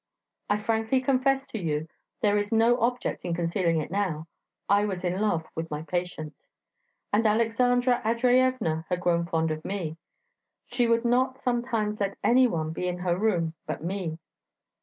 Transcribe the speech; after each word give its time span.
I 0.49 0.57
frankly 0.57 0.99
confess 0.99 1.45
to 1.45 1.59
you 1.59 1.87
there 2.21 2.35
is 2.35 2.51
no 2.51 2.79
object 2.79 3.23
in 3.23 3.35
concealing 3.35 3.81
it 3.81 3.91
now 3.91 4.25
I 4.67 4.83
was 4.85 5.03
in 5.03 5.21
love 5.21 5.45
with 5.53 5.69
my 5.69 5.83
patient. 5.83 6.35
And 7.13 7.23
Aleksandra 7.23 8.01
Andreyevna 8.01 8.85
had 8.89 8.99
grown 8.99 9.27
fond 9.27 9.51
of 9.51 9.63
me; 9.63 9.97
she 10.65 10.87
would 10.87 11.05
not 11.05 11.37
sometimes 11.43 11.99
let 11.99 12.17
any 12.23 12.47
one 12.47 12.71
be 12.73 12.87
in 12.87 12.97
her 12.97 13.15
room 13.15 13.53
but 13.67 13.83
me. 13.83 14.17